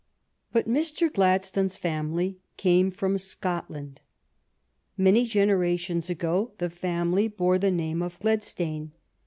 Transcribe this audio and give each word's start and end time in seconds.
But 0.51 0.67
Mr. 0.67 1.13
Gladstone's 1.13 1.77
family 1.77 2.39
came 2.57 2.89
from 2.89 3.19
Scotland. 3.19 4.01
Many 4.97 5.27
generations 5.27 6.07
"THE 6.07 6.15
GLEDSTANES" 6.15 6.57
3 6.57 6.57
ago 6.57 6.57
the 6.57 6.69
family 6.75 7.27
bore 7.27 7.59
the 7.59 7.69
name 7.69 8.01
of 8.01 8.17
Gledstane. 8.19 8.93